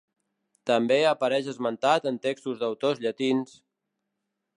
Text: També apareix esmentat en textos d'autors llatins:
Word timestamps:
També 0.69 0.95
apareix 1.09 1.49
esmentat 1.53 2.07
en 2.13 2.17
textos 2.23 2.59
d'autors 2.63 3.03
llatins: 3.05 3.55